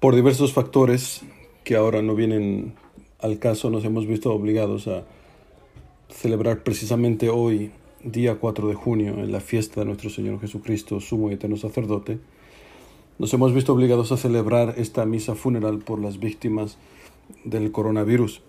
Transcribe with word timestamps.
Por 0.00 0.14
diversos 0.14 0.52
factores 0.52 1.22
que 1.64 1.74
ahora 1.74 2.02
no 2.02 2.14
vienen 2.14 2.74
al 3.18 3.40
caso, 3.40 3.68
nos 3.68 3.84
hemos 3.84 4.06
visto 4.06 4.32
obligados 4.32 4.86
a 4.86 5.02
celebrar 6.08 6.62
precisamente 6.62 7.30
hoy, 7.30 7.72
día 8.04 8.36
4 8.36 8.68
de 8.68 8.74
junio, 8.74 9.14
en 9.14 9.32
la 9.32 9.40
fiesta 9.40 9.80
de 9.80 9.86
nuestro 9.86 10.08
Señor 10.08 10.40
Jesucristo, 10.40 11.00
sumo 11.00 11.30
y 11.30 11.34
eterno 11.34 11.56
sacerdote, 11.56 12.20
nos 13.18 13.34
hemos 13.34 13.52
visto 13.52 13.72
obligados 13.72 14.12
a 14.12 14.16
celebrar 14.16 14.74
esta 14.76 15.04
misa 15.04 15.34
funeral 15.34 15.80
por 15.80 15.98
las 15.98 16.20
víctimas 16.20 16.78
del 17.42 17.72
coronavirus. 17.72 18.40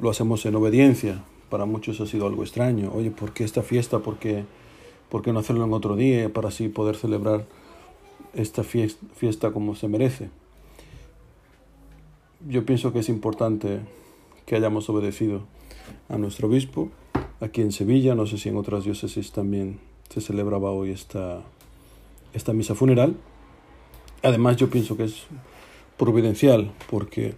Lo 0.00 0.08
hacemos 0.08 0.46
en 0.46 0.54
obediencia. 0.54 1.22
Para 1.50 1.66
muchos 1.66 2.00
ha 2.00 2.06
sido 2.06 2.26
algo 2.26 2.42
extraño. 2.42 2.90
Oye, 2.94 3.10
¿por 3.10 3.34
qué 3.34 3.44
esta 3.44 3.62
fiesta? 3.62 3.98
¿Por 3.98 4.18
qué, 4.18 4.44
por 5.10 5.20
qué 5.20 5.30
no 5.34 5.40
hacerlo 5.40 5.66
en 5.66 5.74
otro 5.74 5.94
día 5.94 6.32
para 6.32 6.48
así 6.48 6.70
poder 6.70 6.96
celebrar 6.96 7.44
esta 8.32 8.64
fiesta 8.64 9.50
como 9.52 9.74
se 9.74 9.88
merece? 9.88 10.30
Yo 12.48 12.64
pienso 12.64 12.92
que 12.92 13.00
es 13.00 13.08
importante 13.08 13.80
que 14.46 14.56
hayamos 14.56 14.88
obedecido 14.88 15.42
a 16.08 16.18
nuestro 16.18 16.48
obispo 16.48 16.90
aquí 17.40 17.60
en 17.60 17.72
Sevilla, 17.72 18.14
no 18.14 18.26
sé 18.26 18.38
si 18.38 18.48
en 18.48 18.56
otras 18.56 18.84
diócesis 18.84 19.32
también 19.32 19.78
se 20.08 20.20
celebraba 20.20 20.70
hoy 20.70 20.90
esta, 20.90 21.42
esta 22.32 22.52
misa 22.52 22.74
funeral. 22.74 23.16
Además 24.22 24.56
yo 24.56 24.70
pienso 24.70 24.96
que 24.96 25.04
es 25.04 25.24
providencial 25.96 26.72
porque 26.90 27.34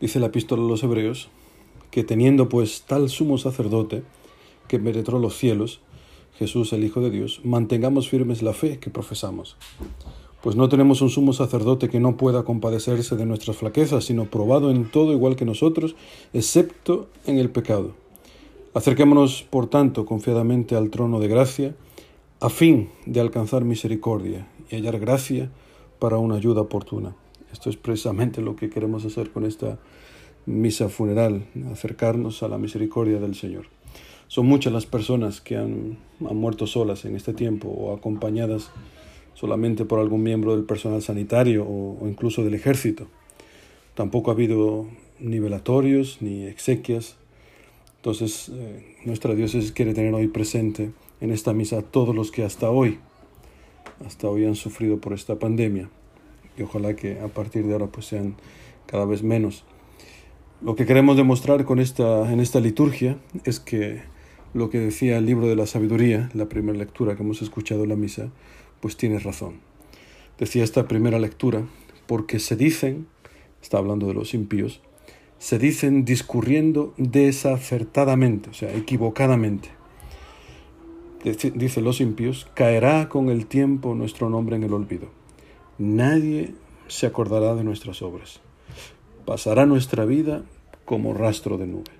dice 0.00 0.20
la 0.20 0.26
epístola 0.26 0.62
a 0.62 0.66
los 0.66 0.82
hebreos 0.82 1.28
que 1.90 2.04
teniendo 2.04 2.48
pues 2.48 2.82
tal 2.82 3.10
sumo 3.10 3.38
sacerdote 3.38 4.02
que 4.68 4.78
penetró 4.78 5.18
los 5.18 5.36
cielos, 5.36 5.80
Jesús 6.38 6.72
el 6.72 6.84
Hijo 6.84 7.00
de 7.00 7.10
Dios, 7.10 7.40
mantengamos 7.44 8.08
firmes 8.08 8.42
la 8.42 8.54
fe 8.54 8.78
que 8.78 8.90
profesamos 8.90 9.56
pues 10.42 10.56
no 10.56 10.68
tenemos 10.68 11.00
un 11.02 11.10
sumo 11.10 11.32
sacerdote 11.32 11.88
que 11.88 12.00
no 12.00 12.16
pueda 12.16 12.42
compadecerse 12.42 13.14
de 13.14 13.26
nuestras 13.26 13.56
flaquezas, 13.56 14.04
sino 14.04 14.24
probado 14.24 14.70
en 14.70 14.90
todo 14.90 15.12
igual 15.12 15.36
que 15.36 15.44
nosotros, 15.44 15.94
excepto 16.32 17.08
en 17.26 17.38
el 17.38 17.50
pecado. 17.50 17.92
Acerquémonos, 18.74 19.44
por 19.48 19.68
tanto, 19.68 20.04
confiadamente 20.04 20.74
al 20.74 20.90
trono 20.90 21.20
de 21.20 21.28
gracia, 21.28 21.74
a 22.40 22.48
fin 22.48 22.88
de 23.06 23.20
alcanzar 23.20 23.64
misericordia 23.64 24.48
y 24.68 24.74
hallar 24.74 24.98
gracia 24.98 25.50
para 26.00 26.18
una 26.18 26.34
ayuda 26.34 26.62
oportuna. 26.62 27.14
Esto 27.52 27.70
es 27.70 27.76
precisamente 27.76 28.40
lo 28.40 28.56
que 28.56 28.68
queremos 28.68 29.04
hacer 29.04 29.30
con 29.30 29.44
esta 29.44 29.78
misa 30.46 30.88
funeral, 30.88 31.46
acercarnos 31.70 32.42
a 32.42 32.48
la 32.48 32.58
misericordia 32.58 33.20
del 33.20 33.36
Señor. 33.36 33.66
Son 34.26 34.46
muchas 34.46 34.72
las 34.72 34.86
personas 34.86 35.40
que 35.40 35.56
han, 35.56 35.98
han 36.28 36.36
muerto 36.36 36.66
solas 36.66 37.04
en 37.04 37.14
este 37.14 37.32
tiempo 37.32 37.68
o 37.68 37.94
acompañadas 37.94 38.70
solamente 39.34 39.84
por 39.84 39.98
algún 39.98 40.22
miembro 40.22 40.54
del 40.54 40.64
personal 40.64 41.02
sanitario 41.02 41.64
o, 41.66 42.08
incluso 42.08 42.44
del 42.44 42.54
ejército. 42.54 43.06
Tampoco 43.94 44.30
ha 44.30 44.34
habido 44.34 44.86
ni 45.18 45.38
velatorios 45.38 46.18
ni 46.20 46.44
exequias. 46.44 47.16
Entonces, 47.96 48.50
eh, 48.52 48.96
nuestra 49.04 49.34
diócesis 49.34 49.72
quiere 49.72 49.94
tener 49.94 50.12
hoy 50.14 50.28
presente 50.28 50.90
en 51.20 51.30
esta 51.30 51.52
misa 51.52 51.78
a 51.78 51.82
todos 51.82 52.14
los 52.14 52.32
que 52.32 52.44
hasta 52.44 52.70
hoy, 52.70 52.98
hasta 54.04 54.28
hoy 54.28 54.44
han 54.44 54.56
sufrido 54.56 54.98
por 54.98 55.12
esta 55.12 55.38
pandemia. 55.38 55.88
Y 56.58 56.62
ojalá 56.62 56.94
que 56.96 57.20
a 57.20 57.28
partir 57.28 57.66
de 57.66 57.72
ahora 57.72 57.86
pues 57.86 58.06
sean 58.06 58.34
cada 58.86 59.04
vez 59.04 59.22
menos. 59.22 59.64
Lo 60.60 60.76
que 60.76 60.86
queremos 60.86 61.16
demostrar 61.16 61.64
con 61.64 61.80
esta, 61.80 62.32
en 62.32 62.38
esta 62.40 62.60
liturgia 62.60 63.16
es 63.44 63.58
que 63.58 64.02
lo 64.54 64.70
que 64.70 64.78
decía 64.78 65.18
el 65.18 65.26
libro 65.26 65.48
de 65.48 65.56
la 65.56 65.66
sabiduría, 65.66 66.30
la 66.34 66.48
primera 66.48 66.78
lectura 66.78 67.16
que 67.16 67.22
hemos 67.22 67.42
escuchado 67.42 67.84
en 67.84 67.88
la 67.88 67.96
misa, 67.96 68.30
pues 68.82 68.96
tienes 68.96 69.22
razón. 69.22 69.60
Decía 70.38 70.64
esta 70.64 70.88
primera 70.88 71.20
lectura, 71.20 71.62
porque 72.06 72.40
se 72.40 72.56
dicen, 72.56 73.06
está 73.62 73.78
hablando 73.78 74.08
de 74.08 74.14
los 74.14 74.34
impíos, 74.34 74.82
se 75.38 75.58
dicen 75.58 76.04
discurriendo 76.04 76.92
desacertadamente, 76.96 78.50
o 78.50 78.54
sea, 78.54 78.74
equivocadamente. 78.74 79.70
Dice 81.24 81.80
los 81.80 82.00
impíos, 82.00 82.48
caerá 82.54 83.08
con 83.08 83.28
el 83.28 83.46
tiempo 83.46 83.94
nuestro 83.94 84.28
nombre 84.28 84.56
en 84.56 84.64
el 84.64 84.72
olvido. 84.72 85.08
Nadie 85.78 86.52
se 86.88 87.06
acordará 87.06 87.54
de 87.54 87.62
nuestras 87.62 88.02
obras. 88.02 88.40
Pasará 89.24 89.64
nuestra 89.64 90.04
vida 90.04 90.42
como 90.84 91.14
rastro 91.14 91.56
de 91.56 91.68
nube. 91.68 91.92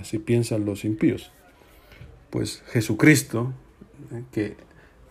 Así 0.00 0.18
piensan 0.18 0.64
los 0.64 0.86
impíos. 0.86 1.30
Pues 2.30 2.62
Jesucristo, 2.68 3.52
eh, 4.12 4.22
que 4.32 4.56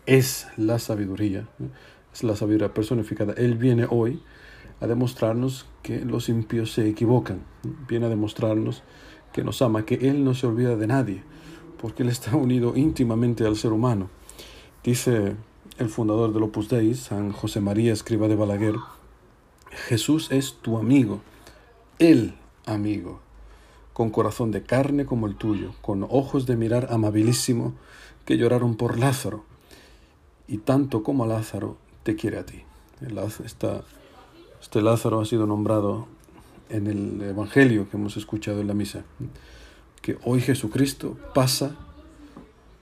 es 0.06 0.46
la 0.56 0.78
sabiduría, 0.78 1.48
es 2.14 2.22
la 2.22 2.36
sabiduría 2.36 2.72
personificada. 2.72 3.34
Él 3.34 3.56
viene 3.56 3.86
hoy 3.90 4.22
a 4.80 4.86
demostrarnos 4.86 5.66
que 5.82 6.04
los 6.04 6.28
impíos 6.28 6.72
se 6.72 6.88
equivocan, 6.88 7.40
viene 7.88 8.06
a 8.06 8.08
demostrarnos 8.08 8.82
que 9.32 9.44
nos 9.44 9.60
ama, 9.62 9.84
que 9.84 9.96
Él 10.08 10.24
no 10.24 10.34
se 10.34 10.46
olvida 10.46 10.76
de 10.76 10.86
nadie, 10.86 11.22
porque 11.80 12.02
Él 12.02 12.08
está 12.08 12.36
unido 12.36 12.76
íntimamente 12.76 13.44
al 13.44 13.56
ser 13.56 13.72
humano. 13.72 14.08
Dice 14.84 15.36
el 15.78 15.88
fundador 15.88 16.32
del 16.32 16.44
Opus 16.44 16.68
Dei, 16.68 16.94
San 16.94 17.32
José 17.32 17.60
María 17.60 17.92
Escriba 17.92 18.28
de 18.28 18.36
Balaguer, 18.36 18.76
Jesús 19.88 20.30
es 20.30 20.54
tu 20.62 20.78
amigo, 20.78 21.20
el 21.98 22.34
amigo, 22.64 23.20
con 23.92 24.10
corazón 24.10 24.52
de 24.52 24.62
carne 24.62 25.04
como 25.04 25.26
el 25.26 25.36
tuyo, 25.36 25.74
con 25.82 26.04
ojos 26.04 26.46
de 26.46 26.56
mirar 26.56 26.88
amabilísimo 26.90 27.74
que 28.24 28.38
lloraron 28.38 28.76
por 28.76 28.98
Lázaro 28.98 29.44
y 30.48 30.58
tanto 30.58 31.02
como 31.02 31.26
Lázaro 31.26 31.76
te 32.02 32.16
quiere 32.16 32.38
a 32.38 32.46
ti. 32.46 32.62
este 33.00 34.82
Lázaro 34.82 35.20
ha 35.20 35.24
sido 35.24 35.46
nombrado 35.46 36.06
en 36.68 36.86
el 36.86 37.22
Evangelio 37.22 37.88
que 37.88 37.96
hemos 37.96 38.16
escuchado 38.16 38.60
en 38.60 38.68
la 38.68 38.74
misa, 38.74 39.04
que 40.02 40.18
hoy 40.24 40.40
Jesucristo 40.40 41.16
pasa 41.34 41.76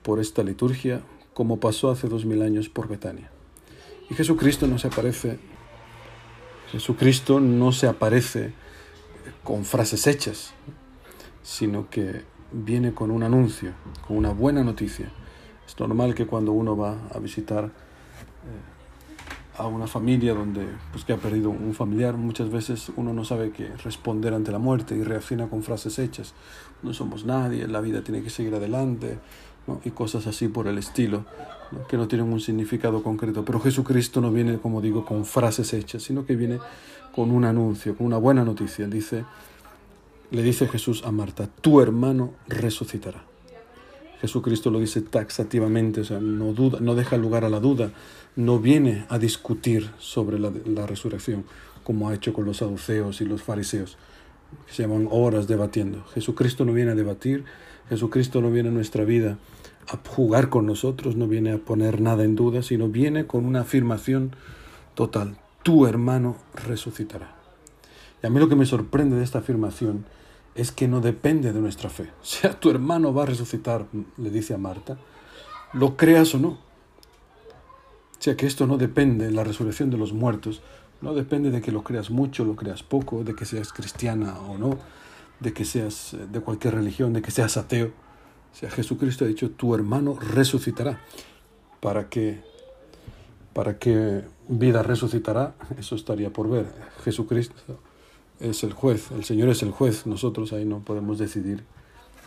por 0.03 0.19
esta 0.19 0.43
liturgia 0.43 1.01
como 1.33 1.59
pasó 1.59 1.91
hace 1.91 2.07
dos 2.07 2.25
mil 2.25 2.41
años 2.41 2.69
por 2.69 2.87
Betania. 2.87 3.31
Y 4.09 4.13
Jesucristo 4.13 4.67
no 4.67 4.77
se 4.77 4.87
aparece, 4.87 5.39
Jesucristo 6.71 7.39
no 7.39 7.71
se 7.71 7.87
aparece 7.87 8.53
con 9.43 9.65
frases 9.65 10.05
hechas, 10.07 10.53
sino 11.41 11.89
que 11.89 12.23
viene 12.51 12.93
con 12.93 13.11
un 13.11 13.23
anuncio, 13.23 13.73
con 14.07 14.17
una 14.17 14.31
buena 14.31 14.63
noticia 14.63 15.11
es 15.67 15.79
normal 15.79 16.15
que 16.15 16.25
cuando 16.25 16.51
uno 16.51 16.75
va 16.77 16.95
a 17.13 17.19
visitar 17.19 17.65
eh, 17.65 17.69
a 19.57 19.67
una 19.67 19.87
familia 19.87 20.33
donde 20.33 20.67
pues, 20.91 21.05
que 21.05 21.13
ha 21.13 21.17
perdido 21.17 21.49
un 21.49 21.73
familiar, 21.73 22.17
muchas 22.17 22.49
veces 22.49 22.91
uno 22.95 23.13
no 23.13 23.23
sabe 23.23 23.51
qué 23.51 23.69
responder 23.83 24.33
ante 24.33 24.51
la 24.51 24.59
muerte 24.59 24.95
y 24.95 25.03
reacciona 25.03 25.47
con 25.47 25.63
frases 25.63 25.99
hechas. 25.99 26.33
No 26.83 26.93
somos 26.93 27.25
nadie, 27.25 27.67
la 27.67 27.81
vida 27.81 28.03
tiene 28.03 28.21
que 28.21 28.29
seguir 28.29 28.53
adelante, 28.55 29.17
y 29.83 29.91
cosas 29.91 30.27
así 30.27 30.47
por 30.47 30.67
el 30.67 30.77
estilo, 30.77 31.25
que 31.87 31.97
no 31.97 32.07
tienen 32.07 32.31
un 32.31 32.39
significado 32.39 33.01
concreto. 33.01 33.43
Pero 33.43 33.59
Jesucristo 33.59 34.21
no 34.21 34.31
viene, 34.31 34.59
como 34.59 34.81
digo, 34.81 35.05
con 35.05 35.25
frases 35.25 35.73
hechas, 35.73 36.03
sino 36.03 36.25
que 36.25 36.35
viene 36.35 36.59
con 37.13 37.31
un 37.31 37.45
anuncio, 37.45 37.95
con 37.95 38.05
una 38.05 38.17
buena 38.17 38.43
noticia. 38.43 38.87
Dice, 38.87 39.25
le 40.31 40.43
dice 40.43 40.67
Jesús 40.67 41.03
a 41.05 41.11
Marta, 41.11 41.47
tu 41.47 41.81
hermano 41.81 42.31
resucitará. 42.47 43.34
Jesucristo 44.21 44.71
lo 44.71 44.79
dice 44.79 45.01
taxativamente, 45.01 46.01
o 46.01 46.03
sea, 46.05 46.19
no, 46.19 46.53
duda, 46.53 46.79
no 46.79 46.95
deja 46.95 47.17
lugar 47.17 47.45
a 47.45 47.49
la 47.49 47.59
duda, 47.59 47.91
no 48.35 48.59
viene 48.59 49.05
a 49.09 49.19
discutir 49.19 49.89
sobre 49.99 50.39
la, 50.39 50.51
resurrección, 50.85 51.45
como 51.83 52.09
ha 52.09 52.15
hecho 52.15 52.33
con 52.33 52.45
los 52.45 52.57
saduceos 52.57 53.21
y 53.21 53.25
los 53.25 53.43
fariseos, 53.43 53.97
que 54.67 54.73
se 54.73 54.83
llaman 54.83 55.07
horas 55.11 55.47
debatiendo. 55.47 56.03
Jesucristo 56.13 56.65
no 56.65 56.73
viene 56.73 56.91
a 56.91 56.95
debatir, 56.95 57.45
Jesucristo 57.89 58.41
no 58.41 58.51
viene 58.51 58.69
a 58.69 58.71
nuestra 58.71 59.03
vida 59.03 59.37
a 59.87 59.97
jugar 60.09 60.49
con 60.49 60.65
nosotros, 60.65 61.15
no 61.15 61.27
viene 61.27 61.51
a 61.51 61.57
poner 61.57 62.01
nada 62.01 62.23
en 62.23 62.35
duda, 62.35 62.63
sino 62.63 62.87
viene 62.87 63.27
con 63.27 63.45
una 63.45 63.61
afirmación 63.61 64.35
total, 64.95 65.37
tu 65.61 65.85
hermano 65.85 66.37
resucitará. 66.53 67.35
Y 68.23 68.27
a 68.27 68.29
mí 68.29 68.39
lo 68.39 68.49
que 68.49 68.55
me 68.55 68.65
sorprende 68.65 69.17
de 69.17 69.23
esta 69.23 69.39
afirmación 69.39 70.05
es 70.55 70.71
que 70.71 70.87
no 70.87 71.01
depende 71.01 71.51
de 71.51 71.59
nuestra 71.59 71.89
fe. 71.89 72.09
O 72.21 72.25
sea, 72.25 72.59
tu 72.59 72.69
hermano 72.69 73.13
va 73.13 73.23
a 73.23 73.27
resucitar, 73.27 73.85
le 74.17 74.29
dice 74.29 74.53
a 74.53 74.57
Marta, 74.57 74.97
lo 75.73 75.97
creas 75.97 76.33
o 76.33 76.39
no. 76.39 76.47
O 76.49 78.19
sea, 78.19 78.35
que 78.37 78.47
esto 78.47 78.65
no 78.65 78.77
depende, 78.77 79.29
la 79.29 79.43
resurrección 79.43 79.91
de 79.91 79.97
los 79.97 80.13
muertos, 80.13 80.61
no 81.01 81.13
depende 81.13 81.51
de 81.51 81.61
que 81.61 81.71
lo 81.71 81.83
creas 81.83 82.09
mucho, 82.09 82.45
lo 82.45 82.55
creas 82.55 82.81
poco, 82.81 83.23
de 83.23 83.35
que 83.35 83.45
seas 83.45 83.73
cristiana 83.73 84.39
o 84.39 84.57
no, 84.57 84.79
de 85.41 85.53
que 85.53 85.65
seas 85.65 86.13
eh, 86.13 86.25
de 86.31 86.39
cualquier 86.39 86.75
religión, 86.75 87.11
de 87.13 87.21
que 87.21 87.31
seas 87.31 87.57
ateo. 87.57 87.87
O 88.53 88.57
sea, 88.57 88.71
Jesucristo 88.71 89.25
ha 89.25 89.27
dicho, 89.27 89.51
tu 89.51 89.75
hermano 89.75 90.17
resucitará. 90.17 91.01
¿Para 91.81 92.09
qué? 92.09 92.41
¿Para 93.53 93.77
qué 93.77 94.23
vida 94.47 94.81
resucitará? 94.81 95.55
Eso 95.77 95.95
estaría 95.95 96.31
por 96.31 96.49
ver. 96.49 96.65
Jesucristo 97.03 97.79
es 98.39 98.63
el 98.63 98.73
juez, 98.73 99.11
el 99.11 99.23
Señor 99.23 99.49
es 99.49 99.63
el 99.63 99.71
juez, 99.71 100.05
nosotros 100.05 100.53
ahí 100.53 100.65
no 100.65 100.79
podemos 100.79 101.17
decidir 101.17 101.63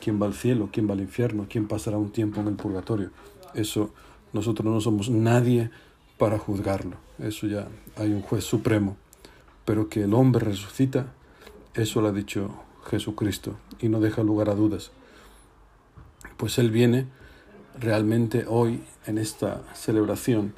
quién 0.00 0.20
va 0.20 0.26
al 0.26 0.34
cielo, 0.34 0.70
quién 0.72 0.88
va 0.88 0.94
al 0.94 1.00
infierno, 1.00 1.46
quién 1.48 1.68
pasará 1.68 1.98
un 1.98 2.10
tiempo 2.10 2.40
en 2.40 2.48
el 2.48 2.54
purgatorio. 2.54 3.10
Eso 3.54 3.92
nosotros 4.32 4.72
no 4.72 4.80
somos 4.80 5.10
nadie 5.10 5.70
para 6.18 6.38
juzgarlo. 6.38 6.96
Eso 7.18 7.46
ya 7.46 7.68
hay 7.96 8.12
un 8.12 8.22
juez 8.22 8.44
supremo. 8.44 8.96
pero 9.64 9.90
que 9.90 10.04
el 10.04 10.14
hombre 10.14 10.46
resucita, 10.46 11.12
eso 11.74 12.00
lo 12.00 12.08
ha 12.08 12.12
dicho 12.12 12.48
Jesucristo 12.86 13.58
y 13.78 13.90
no 13.90 14.00
deja 14.00 14.22
lugar 14.22 14.48
a 14.48 14.54
dudas. 14.54 14.92
Pues 16.38 16.58
Él 16.58 16.70
viene 16.70 17.06
realmente 17.78 18.46
hoy 18.48 18.82
en 19.06 19.18
esta 19.18 19.62
celebración 19.74 20.54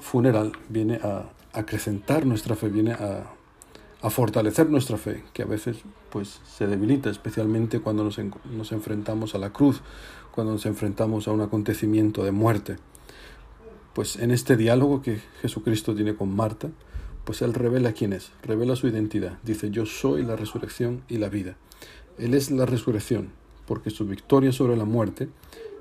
funeral, 0.00 0.52
viene 0.68 0.96
a 0.96 1.30
acrecentar 1.52 2.26
nuestra 2.26 2.56
fe, 2.56 2.68
viene 2.68 2.94
a, 2.94 3.30
a 4.02 4.10
fortalecer 4.10 4.70
nuestra 4.70 4.96
fe, 4.96 5.22
que 5.32 5.42
a 5.42 5.46
veces 5.46 5.78
pues 6.10 6.40
se 6.46 6.66
debilita, 6.66 7.10
especialmente 7.10 7.80
cuando 7.80 8.04
nos, 8.04 8.18
nos 8.50 8.72
enfrentamos 8.72 9.34
a 9.34 9.38
la 9.38 9.52
cruz, 9.52 9.82
cuando 10.30 10.52
nos 10.54 10.66
enfrentamos 10.66 11.28
a 11.28 11.32
un 11.32 11.42
acontecimiento 11.42 12.24
de 12.24 12.32
muerte. 12.32 12.76
Pues 13.94 14.16
en 14.16 14.30
este 14.30 14.56
diálogo 14.56 15.02
que 15.02 15.20
Jesucristo 15.42 15.94
tiene 15.94 16.14
con 16.14 16.34
Marta, 16.34 16.70
pues 17.24 17.42
Él 17.42 17.52
revela 17.52 17.92
quién 17.92 18.12
es, 18.12 18.30
revela 18.42 18.76
su 18.76 18.88
identidad. 18.88 19.38
Dice, 19.42 19.70
yo 19.70 19.84
soy 19.84 20.22
la 20.22 20.36
resurrección 20.36 21.02
y 21.08 21.18
la 21.18 21.28
vida. 21.28 21.56
Él 22.18 22.34
es 22.34 22.50
la 22.50 22.66
resurrección, 22.66 23.30
porque 23.66 23.90
su 23.90 24.06
victoria 24.06 24.52
sobre 24.52 24.76
la 24.76 24.84
muerte 24.84 25.28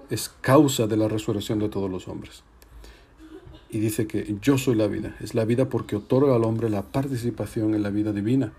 es 0.10 0.30
causa 0.42 0.88
de 0.88 0.98
la 0.98 1.08
resurrección 1.08 1.60
de 1.60 1.70
todos 1.70 1.90
los 1.90 2.08
hombres. 2.08 2.44
Y 3.70 3.80
dice 3.80 4.08
que 4.08 4.38
yo 4.42 4.58
soy 4.58 4.76
la 4.76 4.88
vida. 4.88 5.16
Es 5.20 5.36
la 5.36 5.46
vida 5.46 5.70
porque 5.70 5.96
otorga 5.96 6.36
al 6.36 6.44
hombre 6.44 6.70
la 6.70 6.84
participación 6.84 7.76
en 7.76 7.84
la 7.84 7.90
vida 7.90 8.12
divina, 8.12 8.52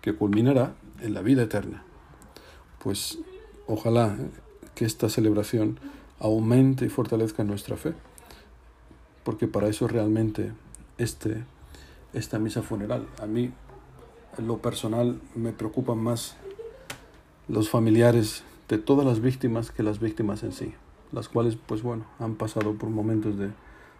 que 0.00 0.14
culminará 0.14 0.74
en 1.00 1.14
la 1.14 1.22
vida 1.22 1.42
eterna. 1.42 1.82
Pues 2.82 3.18
ojalá 3.66 4.16
que 4.74 4.84
esta 4.84 5.08
celebración 5.08 5.80
aumente 6.20 6.86
y 6.86 6.88
fortalezca 6.88 7.44
nuestra 7.44 7.76
fe, 7.76 7.94
porque 9.24 9.48
para 9.48 9.68
eso 9.68 9.88
realmente 9.88 10.52
este 10.98 11.44
esta 12.16 12.38
misa 12.38 12.62
funeral. 12.62 13.06
A 13.20 13.26
mí, 13.26 13.52
en 14.38 14.46
lo 14.46 14.58
personal, 14.58 15.20
me 15.34 15.52
preocupan 15.52 15.98
más 15.98 16.36
los 17.48 17.68
familiares 17.68 18.42
de 18.68 18.78
todas 18.78 19.06
las 19.06 19.20
víctimas 19.20 19.70
que 19.70 19.82
las 19.82 20.00
víctimas 20.00 20.42
en 20.42 20.52
sí, 20.52 20.72
las 21.12 21.28
cuales, 21.28 21.56
pues 21.56 21.82
bueno, 21.82 22.04
han 22.18 22.34
pasado 22.34 22.74
por 22.74 22.88
momentos 22.88 23.38
de 23.38 23.50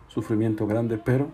sufrimiento 0.08 0.66
grande, 0.66 0.98
pero 0.98 1.30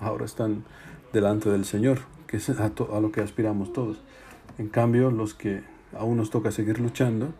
ahora 0.00 0.24
están 0.24 0.64
delante 1.12 1.50
del 1.50 1.64
Señor, 1.64 2.00
que 2.26 2.36
es 2.36 2.48
a, 2.50 2.72
lo 3.00 3.12
que 3.12 3.20
aspiramos 3.20 3.72
todos. 3.72 3.98
En 4.58 4.68
cambio, 4.68 5.10
los 5.10 5.34
que 5.34 5.62
aún 5.96 6.16
nos 6.16 6.30
toca 6.30 6.50
seguir 6.50 6.80
luchando, 6.80 7.34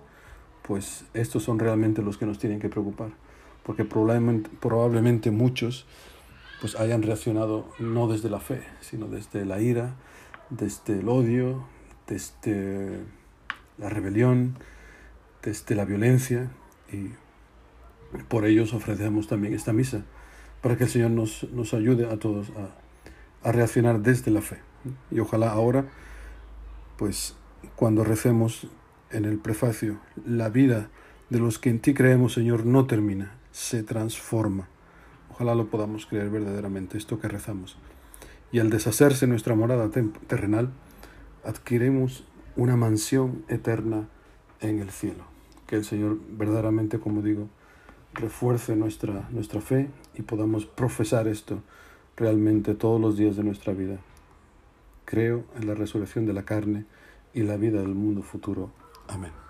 pues 0.62 1.04
estos 1.14 1.42
son 1.42 1.58
realmente 1.58 2.02
los 2.02 2.18
que 2.18 2.26
nos 2.26 2.38
tienen 2.38 2.60
que 2.60 2.68
preocupar, 2.68 3.10
porque 3.62 3.84
probablemente, 3.84 4.50
probablemente 4.60 5.30
muchos 5.30 5.86
pues 6.60 6.74
hayan 6.76 7.02
reaccionado 7.02 7.68
no 7.78 8.08
desde 8.08 8.30
la 8.30 8.40
fe, 8.40 8.62
sino 8.80 9.06
desde 9.06 9.44
la 9.44 9.60
ira, 9.60 9.94
desde 10.50 11.00
el 11.00 11.08
odio, 11.08 11.64
desde 12.06 13.00
la 13.78 13.90
rebelión, 13.90 14.56
desde 15.42 15.74
la 15.74 15.84
violencia 15.84 16.50
y 16.92 17.10
por 18.28 18.46
ellos 18.46 18.72
ofrecemos 18.72 19.28
también 19.28 19.54
esta 19.54 19.72
misa, 19.72 20.04
para 20.66 20.76
que 20.76 20.82
el 20.82 20.90
Señor 20.90 21.12
nos, 21.12 21.48
nos 21.52 21.74
ayude 21.74 22.10
a 22.10 22.16
todos 22.16 22.50
a, 23.44 23.52
reaccionar 23.52 24.00
desde 24.00 24.32
la 24.32 24.42
fe. 24.42 24.58
Y 25.12 25.20
ojalá 25.20 25.52
ahora, 25.52 25.86
pues 26.96 27.36
cuando 27.76 28.02
recemos 28.02 28.66
en 29.12 29.26
el 29.26 29.38
prefacio, 29.38 30.00
la 30.24 30.48
vida 30.48 30.90
de 31.30 31.38
los 31.38 31.60
que 31.60 31.70
en 31.70 31.78
ti 31.78 31.94
creemos, 31.94 32.32
Señor, 32.32 32.66
no 32.66 32.84
termina, 32.88 33.36
se 33.52 33.84
transforma 33.84 34.66
Ojalá 35.30 35.54
lo 35.54 35.70
podamos 35.70 36.04
creer 36.04 36.30
verdaderamente, 36.30 36.98
esto 36.98 37.20
que 37.20 37.28
rezamos. 37.28 37.78
Y 38.50 38.58
al 38.58 38.68
deshacerse 38.68 39.28
nuestra 39.28 39.54
morada 39.54 39.88
terrenal, 40.26 40.72
adquirimos 41.44 42.24
una 42.56 42.74
mansión 42.74 43.44
eterna 43.46 44.08
en 44.60 44.80
el 44.80 44.90
cielo. 44.90 45.26
Que 45.68 45.76
el 45.76 45.84
Señor 45.84 46.18
verdaderamente, 46.28 46.98
como 46.98 47.22
digo, 47.22 47.48
refuerce 48.16 48.76
nuestra, 48.76 49.28
nuestra 49.30 49.60
fe 49.60 49.88
y 50.14 50.22
podamos 50.22 50.66
profesar 50.66 51.28
esto 51.28 51.62
realmente 52.16 52.74
todos 52.74 53.00
los 53.00 53.16
días 53.16 53.36
de 53.36 53.44
nuestra 53.44 53.72
vida. 53.72 53.98
Creo 55.04 55.44
en 55.56 55.66
la 55.66 55.74
resurrección 55.74 56.26
de 56.26 56.32
la 56.32 56.44
carne 56.44 56.84
y 57.34 57.42
la 57.42 57.56
vida 57.56 57.80
del 57.80 57.94
mundo 57.94 58.22
futuro. 58.22 58.70
Amén. 59.08 59.45